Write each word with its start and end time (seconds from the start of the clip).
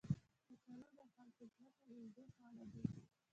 کچالو 0.45 0.81
د 0.97 0.99
خلکو 1.15 1.43
زړه 1.53 1.69
ته 1.79 1.85
نیژدې 1.95 2.25
خواړه 2.35 2.65
دي 2.73 2.81